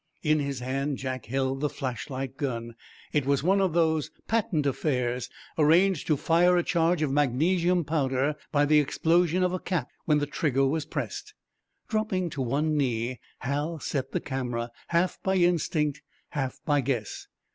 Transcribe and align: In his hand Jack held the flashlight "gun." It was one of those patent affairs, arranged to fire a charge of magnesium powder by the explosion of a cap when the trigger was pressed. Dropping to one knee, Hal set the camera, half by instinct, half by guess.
In 0.23 0.39
his 0.39 0.61
hand 0.61 0.97
Jack 0.97 1.27
held 1.27 1.61
the 1.61 1.69
flashlight 1.69 2.35
"gun." 2.35 2.73
It 3.13 3.27
was 3.27 3.43
one 3.43 3.61
of 3.61 3.73
those 3.73 4.09
patent 4.27 4.65
affairs, 4.65 5.29
arranged 5.59 6.07
to 6.07 6.17
fire 6.17 6.57
a 6.57 6.63
charge 6.63 7.03
of 7.03 7.11
magnesium 7.11 7.83
powder 7.83 8.33
by 8.51 8.65
the 8.65 8.79
explosion 8.79 9.43
of 9.43 9.53
a 9.53 9.59
cap 9.59 9.89
when 10.05 10.17
the 10.17 10.25
trigger 10.25 10.65
was 10.65 10.85
pressed. 10.85 11.35
Dropping 11.87 12.31
to 12.31 12.41
one 12.41 12.75
knee, 12.75 13.19
Hal 13.41 13.77
set 13.79 14.11
the 14.11 14.19
camera, 14.19 14.71
half 14.87 15.21
by 15.21 15.35
instinct, 15.35 16.01
half 16.29 16.59
by 16.65 16.81
guess. 16.81 17.27